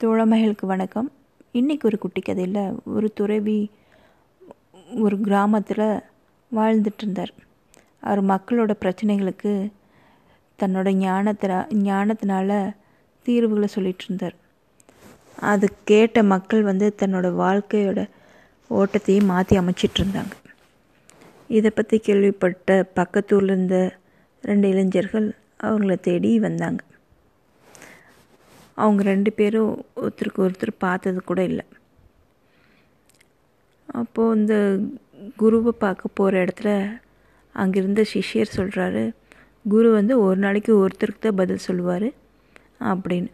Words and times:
தோழமைகளுக்கு 0.00 0.66
வணக்கம். 0.66 1.06
இன்றைக்கி 1.58 1.84
ஒரு 1.84 1.98
குட்டி 1.98 2.20
கதையில் 2.20 2.58
ஒரு 2.96 3.08
துறவி 3.12 3.56
ஒரு 5.04 5.16
கிராமத்தில் 5.20 5.82
வாழ்ந்துட்டு 6.52 7.02
இருந்தார் 7.02 7.32
அவர் 8.00 8.22
மக்களோட 8.30 8.74
பிரச்சனைகளுக்கு 8.82 9.52
தன்னோட 10.58 10.90
ஞானத்தின 11.00 11.58
ஞானத்தினால 11.88 12.58
தீர்வுகளை 13.26 13.68
சொல்லிகிட்டு 13.74 14.06
இருந்தார் 14.08 14.36
அது 15.52 15.68
கேட்ட 15.84 16.22
மக்கள் 16.34 16.62
வந்து 16.62 16.94
தன்னோட 17.02 17.30
வாழ்க்கையோட 17.44 18.04
ஓட்டத்தையே 18.70 19.24
மாற்றி 19.32 19.58
அமைச்சிட்டு 19.58 20.00
இருந்தாங்க 20.02 20.36
இதை 21.58 21.70
பற்றி 21.70 21.98
கேள்விப்பட்ட 21.98 22.78
பக்கத்தூரில் 23.00 23.54
இருந்த 23.54 23.78
ரெண்டு 24.44 24.68
இளைஞர்கள் 24.68 25.28
அவங்கள 25.62 25.94
தேடி 26.00 26.38
வந்தாங்க. 26.38 26.80
அவங்க 28.82 29.02
ரெண்டு 29.12 29.30
பேரும் 29.38 29.72
ஒருத்தருக்கு 30.02 30.44
ஒருத்தர் 30.46 30.72
பார்த்தது 30.86 31.20
கூட 31.30 31.40
இல்லை. 31.50 31.64
அப்போது 34.00 34.36
இந்த 34.38 34.54
குருவை 35.40 35.72
பார்க்க 35.84 36.16
போகிற 36.18 36.42
இடத்துல 36.44 36.70
அங்கிருந்த 37.54 38.02
சிஷ்யர் 38.12 38.56
சொல்கிறாரு 38.58 39.04
குரு 39.64 39.88
வந்து 39.98 40.14
ஒரு 40.24 40.38
நாளைக்கு 40.44 40.72
ஒருத்தருக்கு 40.84 41.22
தான் 41.26 41.38
பதில் 41.40 41.66
சொல்லுவார் 41.68 42.08
அப்படின்னு. 42.90 43.30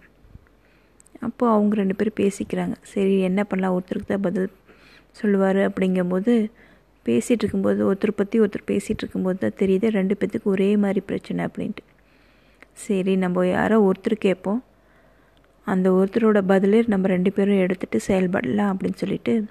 அப்போது 1.26 1.52
அவங்க 1.54 1.74
ரெண்டு 1.80 1.96
பேரும் 1.98 2.20
பேசிக்கிறாங்க 2.22 2.76
சரி 2.92 3.14
என்ன 3.28 3.40
பண்ணலாம்? 3.50 3.74
ஒருத்தருக்கு 3.76 4.12
தான் 4.12 4.26
பதில் 4.28 4.48
சொல்லுவார் 5.20 5.60
அப்படிங்கும்போது 5.68 6.32
பேசிகிட்டு 7.06 7.42
இருக்கும்போது 7.44 7.80
ஒருத்தர் 7.88 8.18
பற்றி 8.20 8.36
ஒருத்தர் 8.42 8.70
பேசிகிட்டு 8.70 9.02
இருக்கும்போது 9.04 9.38
தான் 9.42 9.58
தெரியுது 9.62 9.86
ரெண்டு 9.98 10.14
பேர்த்துக்கு 10.18 10.48
ஒரே 10.54 10.68
மாதிரி 10.84 11.00
பிரச்சனை 11.10 11.40
அப்படின்ட்டு. 11.48 11.84
சரி 12.84 13.12
நம்ம 13.24 13.46
யாரோ 13.56 13.76
ஒருத்தர் 13.88 14.24
கேட்போம். 14.26 14.60
அந்த 15.64 15.90
ஒருத்தரோட 15.90 16.40
பதிலே 16.40 16.84
நம்ம 16.86 17.06
ரெண்டு 17.06 17.32
பேரும் 17.32 17.62
எடுத்துகிட்டு 17.64 17.98
செயல்படலாம் 18.06 18.70
அப்படின்னு 18.72 18.94
சொல்லிட்டு 18.94 19.44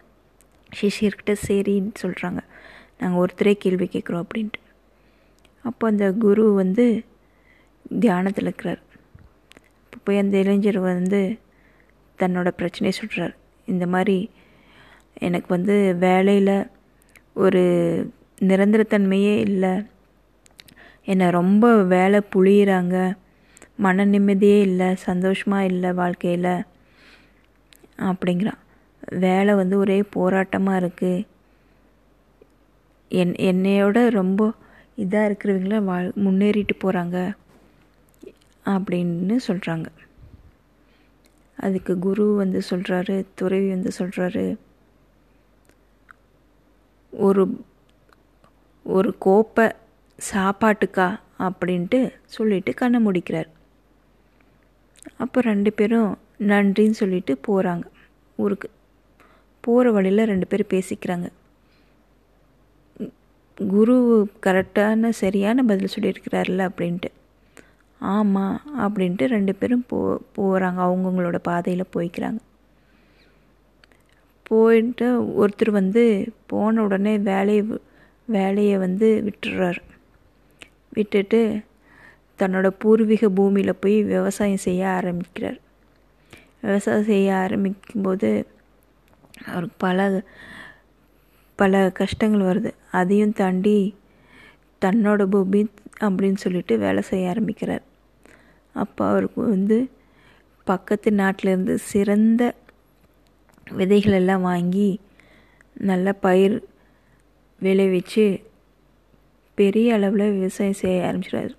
சிஷியர்கிட்ட 0.81 1.35
சரின்னு 1.47 1.91
சொல்கிறாங்க 2.01 2.39
நாங்கள் 2.97 3.21
ஒருத்தரே 3.23 3.53
கேள்வி 3.53 3.85
கேட்குறோம் 3.85 4.23
அப்படின்ட்டு. 4.25 4.59
அப்போ 5.63 5.87
அந்த 5.87 6.11
குரு 6.11 6.53
வந்து 6.53 7.03
தியானத்தில் 7.99 8.45
இருக்கிறார். 8.45 8.81
இப்போ 9.83 9.97
போய் 10.03 10.17
அந்த 10.17 10.37
இளைஞர் 10.37 10.79
வந்து 10.79 11.37
தன்னோட 12.19 12.49
பிரச்சனையை 12.49 12.99
சொல்கிறார் 12.99 13.35
இந்த 13.65 13.87
மாதிரி 13.87 14.29
எனக்கு 15.13 15.47
வந்து 15.49 15.95
வேலையில் 15.99 16.67
ஒரு 17.33 17.61
நிரந்தரத்தன்மையே 18.41 19.35
இல்லை. 19.37 19.73
என்னை 21.05 21.29
ரொம்ப 21.29 21.83
வேலை 21.83 22.19
புழியிறாங்க. 22.35 23.13
மன 23.79 24.05
நிம்மதியே 24.05 24.61
இல்லை 24.61 24.95
சந்தோஷமாக 24.95 25.65
இல்லை 25.65 25.91
வாழ்க்கையில். 25.93 26.53
அப்படிங்கிறான். 28.09 28.59
வேலை 29.25 29.53
வந்து 29.55 29.77
ஒரே 29.77 29.97
போராட்டமாக 30.15 30.79
இருக்குது 30.81 31.25
என் 33.11 33.33
என்னையோட 33.49 33.97
ரொம்ப 34.09 34.41
இதாக 34.97 35.27
இருக்கிறவங்கள 35.29 35.77
வா 35.83 35.97
முன்னேறிட்டு 36.25 36.75
போகிறாங்க 36.83 37.17
அப்படின்னு 38.65 39.37
சொல்கிறாங்க 39.47 39.87
அதுக்கு 41.57 41.93
குரு 41.99 42.25
வந்து 42.35 42.61
சொல்கிறாரு 42.69 43.15
துறவி 43.35 43.67
வந்து 43.69 43.91
சொல்கிறாரு 43.99 44.45
ஒரு 47.13 47.43
ஒரு 48.85 49.15
கோப்பை 49.19 49.67
சாப்பாட்டுக்கா 50.19 51.07
அப்படின்ட்டு 51.39 51.99
சொல்லிட்டு 52.25 52.73
கண்ணை 52.73 52.99
முடிக்கிறார். 52.99 53.49
அப்போ 55.17 55.41
ரெண்டு 55.41 55.73
பேரும் 55.73 56.11
நன்றின்னு 56.51 56.99
சொல்லிட்டு 57.01 57.33
போகிறாங்க 57.47 57.85
ஊருக்கு. 58.35 58.69
போகிற 59.61 59.91
வழியில் 59.91 60.29
ரெண்டு 60.31 60.47
பேரும் 60.47 60.73
பேசிக்கிறாங்க. 60.73 61.27
குரு 63.57 63.95
கரெக்டான 64.45 65.09
சரியான 65.09 65.63
பதில் 65.63 65.93
சொல்லியிருக்கிறார்ல 65.95 66.63
அப்படின்ட்டு. 66.69 67.09
ஆமாம் 67.99 68.57
அப்படின்ட்டு 68.83 69.25
ரெண்டு 69.25 69.55
பேரும் 69.55 69.85
போ 69.87 69.97
போகிறாங்க 70.37 70.79
அவங்கவுங்களோட 70.85 71.37
பாதையில் 71.41 71.93
போய்க்கிறாங்க. 71.95 72.39
போயிட்டு 74.43 75.07
ஒருத்தர் 75.41 75.71
வந்து 75.71 76.03
போன 76.45 76.83
உடனே 76.83 77.17
வேலையை 77.17 77.63
வேலையை 78.27 78.77
வந்து 78.77 79.07
விட்டுடுறார் 79.27 79.79
விட்டுட்டு 80.89 81.39
தன்னோட 82.43 82.67
பூர்வீக 82.77 83.29
பூமியில் 83.29 83.79
போய் 83.79 83.97
விவசாயம் 84.03 84.65
செய்ய 84.67 84.87
ஆரம்பிக்கிறார். 84.89 85.59
விவசாயம் 86.61 87.09
செய்ய 87.11 87.33
ஆரம்பிக்கும்போது 87.33 88.29
அவருக்கு 89.45 89.77
பல 89.77 89.99
பல 91.59 91.89
கஷ்டங்கள் 91.93 92.47
வருது. 92.49 92.71
அதையும் 92.91 93.33
தாண்டி 93.33 93.77
தன்னோட 94.85 95.23
பூமி 95.25 95.61
அப்படின்னு 96.01 96.35
சொல்லிட்டு 96.35 96.77
வேலை 96.77 97.01
செய்ய 97.01 97.29
ஆரம்பிக்கிறார். 97.29 97.83
அப்போ 98.75 99.01
அவருக்கு 99.07 99.41
வந்து 99.55 99.77
பக்கத்து 100.67 101.09
நாட்டிலேருந்து 101.11 101.75
சிறந்த 101.91 102.43
விதைகள் 103.71 104.11
எல்லாம் 104.11 104.41
வாங்கி 104.41 104.89
நல்ல 105.89 106.07
பயிர் 106.25 106.55
விளைவிச்சு 107.61 108.25
பெரிய 109.57 109.93
அளவில் 109.93 110.33
விவசாயம் 110.37 110.81
செய்ய 110.81 111.07
ஆரம்பிச்சிடாரு 111.09 111.53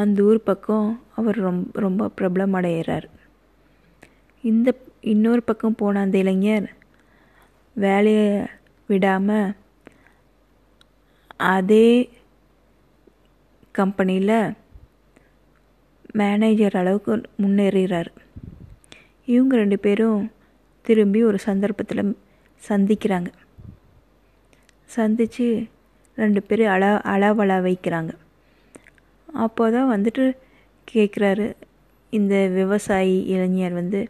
அந்த 0.00 0.22
ஊர் 0.22 0.40
பக்கம் 0.42 0.88
அவர் 1.16 1.38
ரொம்ப 1.38 1.80
ரொம்ப 1.80 2.10
பிரபலம் 2.20 2.56
அடைகிறார் 2.58 3.06
இந்த 4.44 4.68
இன்னொரு 5.00 5.42
பக்கம் 5.42 5.74
போன 5.74 6.00
அந்த 6.00 6.18
இளைஞர் 6.18 6.66
வேலையை 7.76 8.26
விடாமல் 8.86 9.54
அதே 11.36 11.88
கம்பெனியில் 13.72 14.36
மேனேஜர் 16.20 16.76
அளவுக்கு 16.80 17.12
முன்னேறுகிறார். 17.42 18.10
இவங்க 19.24 19.56
ரெண்டு 19.56 19.78
பேரும் 19.78 20.20
திரும்பி 20.84 21.20
ஒரு 21.24 21.38
சந்தர்ப்பத்தில் 21.38 22.18
சந்திக்கிறாங்க. 22.62 23.30
சந்தித்து 24.84 25.46
ரெண்டு 26.18 26.42
பேரும் 26.42 26.72
அள 26.74 26.84
அளவள 27.14 27.52
வைக்கிறாங்க. 27.68 28.12
அப்போ 29.44 29.64
தான் 29.70 29.92
வந்துட்டு 29.94 30.24
கேட்குறாரு 30.88 31.46
இந்த 32.12 32.34
விவசாயி 32.58 33.16
இளைஞர் 33.34 33.78
வந்து 33.80 34.00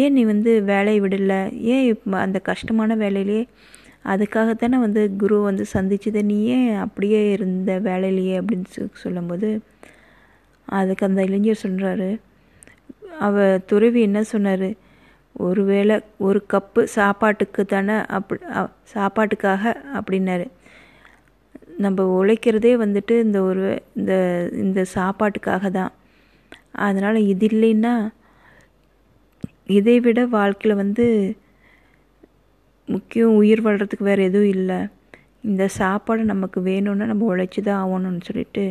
ஏன் 0.00 0.12
நீ 0.12 0.22
வந்து 0.24 0.50
வேலையை 0.62 0.98
விடலை? 1.02 1.40
ஏன் 1.72 1.86
அந்த 2.26 2.38
கஷ்டமான 2.50 2.94
வேலையிலே 2.94 3.40
அதுக்காகத்தானே 4.12 4.78
வந்து 4.84 5.02
குரு 5.16 5.36
வந்து 5.40 5.64
சந்திச்சது? 5.74 6.20
நீ 6.22 6.36
ஏன் 6.56 6.70
அப்படியே 6.84 7.20
இருந்த 7.32 7.72
வேலையிலேயே? 7.88 8.34
அப்படின்னு 8.40 8.88
சொல்லும்போது 9.04 9.48
அதுக்கு 10.68 11.06
அந்த 11.06 11.20
இளைஞர் 11.28 11.62
சொல்கிறாரு 11.62 12.10
அவ 13.26 13.36
துறவி 13.66 14.00
என்ன 14.00 14.22
சொன்னார் 14.22 14.68
ஒரு 15.46 15.62
வேளை 15.64 15.96
ஒரு 16.18 16.40
கப்பு 16.52 16.82
சாப்பாட்டுக்கு 16.96 17.62
தானே 17.64 17.96
அப்படி 18.16 18.40
சாப்பாட்டுக்காக 18.94 19.74
அப்படின்னாரு. 19.98 20.46
நம்ம 21.84 22.04
உழைக்கிறதே 22.18 22.72
வந்துட்டு 22.84 23.20
இந்த 23.20 23.42
ஒரு 23.42 23.82
இந்த 23.96 24.12
இந்த 24.52 24.84
சாப்பாட்டுக்காக 24.94 25.70
தான். 25.70 25.92
அதனால் 26.72 27.18
இது 27.32 27.46
இல்லைன்னா 27.52 27.94
இதை 29.66 30.00
விட 30.00 30.26
வாழ்க்கையில் 30.26 30.80
வந்து 30.82 31.04
முக்கியம் 32.88 33.36
உயிர் 33.40 33.64
வாழ்கிறதுக்கு 33.66 34.08
வேறு 34.10 34.22
எதுவும் 34.28 34.52
இல்லை. 34.56 34.78
இந்த 35.42 35.68
சாப்பாடு 35.80 36.24
நமக்கு 36.24 36.60
வேணும்னா 36.60 37.06
நம்ம 37.12 37.36
உழைச்சி 37.36 37.60
தான் 37.62 37.80
ஆகணும்னு 37.84 38.26
சொல்லிட்டு 38.28 38.64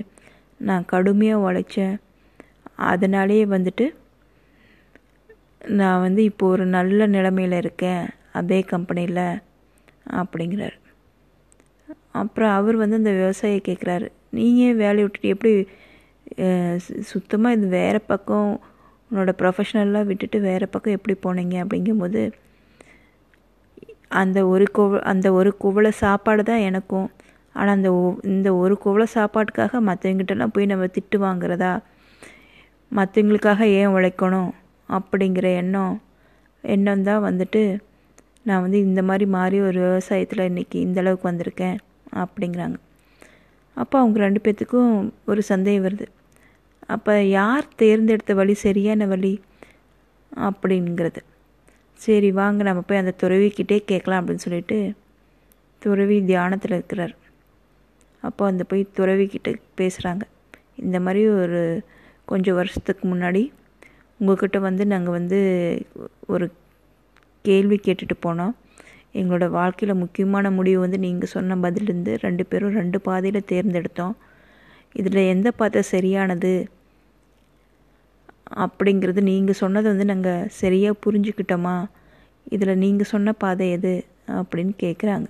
நான் 0.59 0.89
கடுமையாக 0.93 1.45
உழைச்சேன். 1.47 1.95
அதனாலேயே 2.75 3.45
வந்துட்டு 3.45 3.85
நான் 5.79 6.01
வந்து 6.01 6.23
இப்போ 6.23 6.45
ஒரு 6.47 6.65
நல்ல 6.65 7.07
நிலமையில் 7.07 7.57
இருக்கேன். 7.63 8.03
அதே 8.39 8.61
கம்பெனியில் 8.61 9.23
அப்படிங்கிறார். 10.21 10.77
அப்புறம் 12.15 12.53
அவர் 12.57 12.75
வந்து 12.81 12.99
அந்த 13.01 13.11
விவசாயி 13.21 13.59
கேட்குறாரு 13.67 14.07
நீங்கள் 14.37 14.77
வேலையை 14.83 15.03
விட்டுட்டு 15.05 15.33
எப்படி 15.35 15.53
சுத்தமாக 17.11 17.55
இது 17.57 17.67
வேறு 17.79 17.99
பக்கம் 18.11 18.49
உன்னோட 19.11 19.31
ப்ரொஃபஷனல்லாம் 19.39 20.07
விட்டுட்டு 20.09 20.37
வேறு 20.49 20.65
பக்கம் 20.73 20.95
எப்படி 20.97 21.15
போனீங்க? 21.25 21.55
அப்படிங்கும்போது 21.63 22.21
அந்த 24.21 24.39
ஒரு 24.53 24.65
குவ 24.77 24.99
அந்த 25.11 25.27
ஒரு 25.39 25.51
குவளை 25.63 25.91
சாப்பாடு 26.03 26.41
தான் 26.49 26.65
எனக்கும். 26.69 27.09
ஆனால் 27.55 27.75
அந்த 27.77 27.89
இந்த 28.31 28.49
ஒரு 28.63 28.75
குவளை 28.83 29.07
சாப்பாட்டுக்காக 29.17 29.81
மற்றவங்கிட்டலாம் 29.89 30.53
போய் 30.55 30.71
நம்ம 30.71 30.87
திட்டு 30.97 31.17
வாங்குறதா? 31.25 31.73
மற்றவங்களுக்காக 32.91 33.61
ஏன் 33.81 33.93
உழைக்கணும்? 33.97 34.51
அப்படிங்கிற 34.89 35.47
எண்ணம் 35.61 35.95
எண்ணம் 36.63 37.05
தான் 37.09 37.25
வந்துட்டு 37.27 37.61
நான் 38.47 38.63
வந்து 38.65 38.79
இந்த 38.87 39.01
மாதிரி 39.09 39.25
மாறி 39.37 39.57
ஒரு 39.69 39.79
விவசாயத்தில் 39.85 40.47
இன்றைக்கி 40.49 40.77
இந்தளவுக்கு 40.87 41.29
வந்திருக்கேன். 41.29 41.77
அப்படிங்கிறாங்க. 42.13 42.77
அப்போ 43.77 43.99
அவங்க 43.99 44.19
ரெண்டு 44.19 44.39
பேர்த்துக்கும் 44.43 45.11
ஒரு 45.25 45.41
சந்தேகம் 45.43 45.85
வருது. 45.85 46.07
அப்போ 46.93 47.23
யார் 47.23 47.67
தேர்ந்தெடுத்த 47.75 48.33
வழி 48.33 48.53
சரியான 48.53 49.05
வழி 49.05 49.33
அப்படிங்கிறது. 50.47 51.21
சரி 51.93 52.31
வாங்க 52.31 52.63
நம்ம 52.63 52.81
போய் 52.81 53.01
அந்த 53.03 53.13
துறவிக்கிட்டே 53.21 53.77
கேட்கலாம் 53.85 54.19
அப்படின்னு 54.21 54.45
சொல்லிட்டு 54.45 54.93
துறவி 55.79 56.17
தியானத்தில் 56.25 56.71
இருக்கிறார். 56.71 57.15
அப்போ 58.23 58.45
அந்த 58.45 58.63
போய் 58.63 58.83
துறவிக்கிட்ட 58.97 59.49
பேசுகிறாங்க 59.77 60.23
இந்த 60.75 60.99
மாதிரி 60.99 61.27
ஒரு 61.27 61.61
கொஞ்சம் 62.25 62.55
வருஷத்துக்கு 62.55 63.03
முன்னாடி 63.07 63.51
உங்கள்கிட்ட 64.19 64.57
வந்து 64.59 64.83
நாங்கள் 64.85 65.17
வந்து 65.19 65.39
ஒரு 66.27 66.51
கேள்வி 67.41 67.79
கேட்டுட்டு 67.85 68.15
போனோம். 68.25 68.53
எங்களோட 69.19 69.45
வாழ்க்கையில் 69.57 70.01
முக்கியமான 70.01 70.51
முடிவு 70.57 70.79
வந்து 70.83 70.99
நீங்கள் 71.05 71.31
சொன்ன 71.35 71.57
பதிலிருந்து 71.63 72.11
ரெண்டு 72.25 72.43
பேரும் 72.49 72.77
ரெண்டு 72.81 72.97
பாதையில் 73.07 73.49
தேர்ந்தெடுத்தோம். 73.51 74.15
இதில் 74.99 75.29
எந்த 75.33 75.49
பாதை 75.59 75.81
சரியானது 75.93 76.53
அப்படிங்கிறது 78.63 79.21
நீங்கள் 79.31 79.59
சொன்னதை 79.61 79.87
வந்து 79.91 80.07
நாங்கள் 80.11 80.47
சரியாக 80.61 81.01
புரிஞ்சுக்கிட்டோமா? 81.03 81.75
இதில் 82.55 82.81
நீங்கள் 82.83 83.11
சொன்ன 83.13 83.33
பாதை 83.43 83.67
எது 83.77 83.93
அப்படின்னு 84.39 84.73
கேட்குறாங்க 84.83 85.29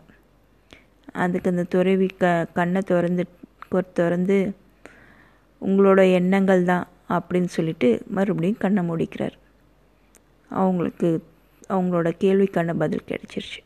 அதுக்கு 1.23 1.51
அந்த 1.53 1.63
துறவி 1.73 2.07
க 2.21 2.25
கண்ணை 2.57 2.81
திறந்து 2.91 3.23
திறந்து 3.99 4.37
உங்களோட 5.61 6.01
எண்ணங்கள் 6.19 6.63
தான் 6.71 6.85
அப்படின்னு 7.15 7.49
சொல்லிட்டு 7.55 7.89
மறுபடியும் 8.17 8.61
கண்ணை 8.63 8.81
மூடிக்கிறார். 8.89 9.35
அவங்களுக்கு 10.61 11.09
அவங்களோட 11.73 12.09
கேள்விக்கான 12.23 12.73
பதில் 12.83 13.09
கிடைச்சிருச்சு. 13.09 13.59